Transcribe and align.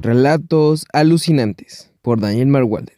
Relatos 0.00 0.86
alucinantes 0.92 1.90
por 2.02 2.20
Daniel 2.20 2.46
Marwalder. 2.46 2.96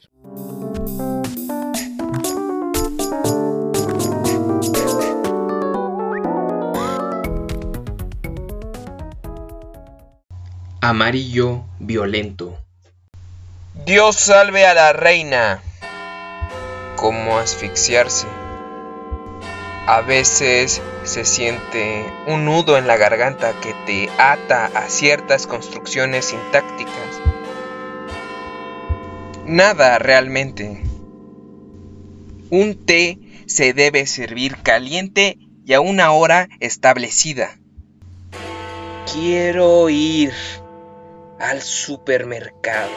Amarillo 10.83 11.65
violento. 11.79 12.59
Dios 13.87 14.17
salve 14.17 14.67
a 14.67 14.75
la 14.75 14.93
reina. 14.93 15.63
Como 16.97 17.39
asfixiarse. 17.39 18.27
A 19.87 20.03
veces 20.03 20.83
se 21.05 21.25
siente 21.25 22.05
un 22.27 22.45
nudo 22.45 22.77
en 22.77 22.87
la 22.87 22.97
garganta 22.97 23.53
que 23.61 23.75
te 23.87 24.11
ata 24.19 24.67
a 24.67 24.89
ciertas 24.89 25.47
construcciones 25.47 26.27
sintácticas. 26.27 27.21
Nada 29.47 29.99
realmente. 29.99 30.83
Un 32.51 32.85
té 32.85 33.19
se 33.47 33.73
debe 33.73 34.07
servir 34.07 34.57
caliente 34.63 35.39
y 35.65 35.73
a 35.73 35.81
una 35.81 36.13
hora 36.13 36.49
establecida. 36.61 37.59
Quiero 39.13 39.89
ir 39.89 40.33
al 41.41 41.63
supermercado 41.63 42.91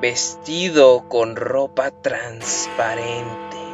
vestido 0.00 1.08
con 1.08 1.36
ropa 1.36 1.90
transparente 1.90 3.67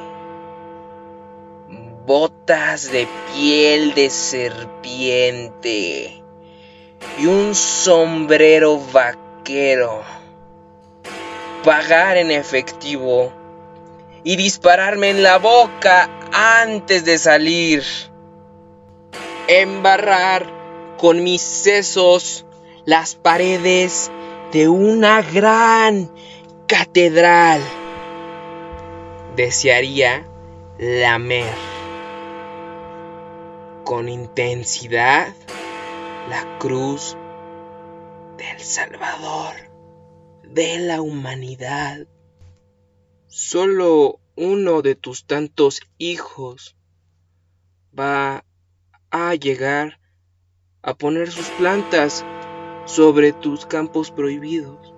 botas 2.07 2.91
de 2.93 3.09
piel 3.33 3.95
de 3.95 4.11
serpiente 4.11 5.43
y 7.19 7.27
un 7.27 7.55
sombrero 7.55 8.79
vaquero. 8.93 10.03
Pagar 11.65 12.19
en 12.19 12.31
efectivo 12.31 13.33
y 14.23 14.37
dispararme 14.37 15.11
en 15.11 15.23
la 15.23 15.39
boca 15.39 16.11
antes 16.33 17.05
de 17.07 17.17
salir. 17.19 17.85
Embarrar 19.49 20.47
con 20.99 21.23
mis 21.23 21.41
sesos 21.41 22.45
las 22.85 23.15
paredes 23.15 24.11
de 24.53 24.69
una 24.69 25.23
gran 25.23 26.11
catedral. 26.67 27.63
Desearía 29.37 30.27
lamer 30.79 31.75
con 33.85 34.09
intensidad 34.09 35.35
la 36.31 36.59
cruz 36.59 37.17
del 38.39 38.59
Salvador 38.59 39.55
de 40.43 40.79
la 40.79 41.03
humanidad. 41.03 42.07
Solo 43.27 44.21
uno 44.37 44.81
de 44.81 44.95
tus 44.95 45.27
tantos 45.27 45.83
hijos 45.99 46.77
va 47.99 48.45
a 49.11 49.35
llegar 49.35 50.01
a 50.83 50.95
poner 50.95 51.31
sus 51.31 51.49
plantas 51.51 52.25
sobre 52.87 53.33
tus 53.33 53.67
campos 53.67 54.11
prohibidos. 54.11 54.95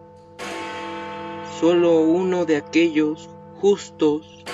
Solo 1.58 2.00
uno 2.00 2.44
de 2.44 2.56
aquellos 2.56 3.28
justos 3.60 4.44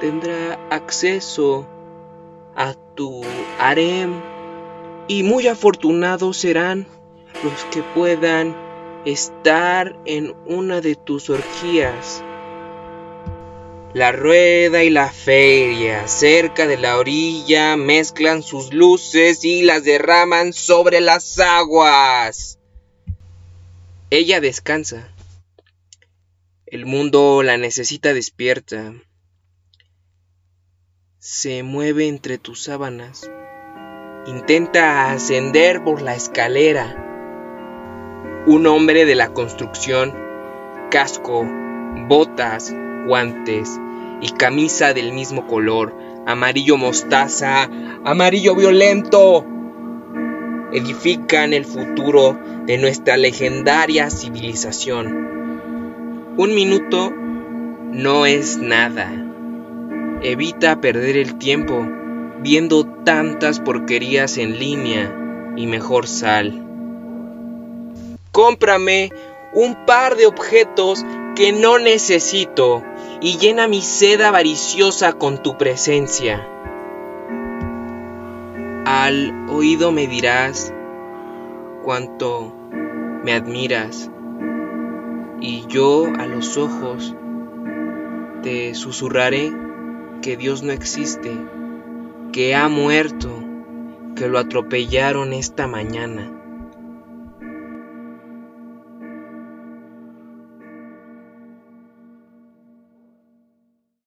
tendrá 0.00 0.54
acceso 0.70 1.68
tu 2.96 3.22
harem 3.60 4.20
y 5.06 5.22
muy 5.22 5.46
afortunados 5.46 6.38
serán 6.38 6.88
los 7.44 7.64
que 7.66 7.82
puedan 7.82 8.56
estar 9.04 9.96
en 10.04 10.34
una 10.46 10.80
de 10.80 10.96
tus 10.96 11.30
orgías. 11.30 12.24
La 13.94 14.12
rueda 14.12 14.82
y 14.82 14.90
la 14.90 15.10
feria 15.10 16.08
cerca 16.08 16.66
de 16.66 16.76
la 16.76 16.98
orilla 16.98 17.76
mezclan 17.76 18.42
sus 18.42 18.72
luces 18.74 19.44
y 19.44 19.62
las 19.62 19.84
derraman 19.84 20.52
sobre 20.52 21.00
las 21.00 21.38
aguas. 21.38 22.58
Ella 24.10 24.40
descansa. 24.40 25.08
El 26.66 26.84
mundo 26.84 27.42
la 27.42 27.56
necesita 27.56 28.12
despierta 28.12 28.92
se 31.28 31.64
mueve 31.64 32.06
entre 32.06 32.38
tus 32.38 32.62
sábanas. 32.62 33.28
Intenta 34.28 35.10
ascender 35.10 35.82
por 35.82 36.00
la 36.00 36.14
escalera. 36.14 36.94
Un 38.46 38.64
hombre 38.68 39.06
de 39.06 39.16
la 39.16 39.32
construcción, 39.32 40.14
casco, 40.88 41.44
botas, 42.06 42.72
guantes 43.08 43.76
y 44.20 44.28
camisa 44.34 44.94
del 44.94 45.12
mismo 45.12 45.48
color, 45.48 45.96
amarillo 46.28 46.76
mostaza, 46.76 47.68
amarillo 48.04 48.54
violento, 48.54 49.44
edifican 50.72 51.54
el 51.54 51.64
futuro 51.64 52.38
de 52.66 52.78
nuestra 52.78 53.16
legendaria 53.16 54.10
civilización. 54.10 56.36
Un 56.36 56.54
minuto 56.54 57.10
no 57.10 58.26
es 58.26 58.58
nada. 58.58 59.35
Evita 60.28 60.80
perder 60.80 61.16
el 61.16 61.38
tiempo 61.38 61.86
viendo 62.40 62.84
tantas 62.84 63.60
porquerías 63.60 64.38
en 64.38 64.58
línea 64.58 65.54
y 65.56 65.68
mejor 65.68 66.08
sal. 66.08 66.66
Cómprame 68.32 69.12
un 69.54 69.86
par 69.86 70.16
de 70.16 70.26
objetos 70.26 71.04
que 71.36 71.52
no 71.52 71.78
necesito 71.78 72.82
y 73.20 73.38
llena 73.38 73.68
mi 73.68 73.82
sed 73.82 74.20
avariciosa 74.20 75.12
con 75.12 75.44
tu 75.44 75.56
presencia. 75.56 76.44
Al 78.84 79.32
oído 79.48 79.92
me 79.92 80.08
dirás 80.08 80.74
cuánto 81.84 82.52
me 83.22 83.32
admiras 83.32 84.10
y 85.40 85.66
yo 85.68 86.06
a 86.18 86.26
los 86.26 86.56
ojos 86.56 87.14
te 88.42 88.74
susurraré 88.74 89.65
que 90.20 90.36
Dios 90.36 90.62
no 90.62 90.72
existe, 90.72 91.32
que 92.32 92.54
ha 92.54 92.68
muerto, 92.68 93.28
que 94.14 94.28
lo 94.28 94.38
atropellaron 94.38 95.32
esta 95.32 95.66
mañana. 95.66 96.35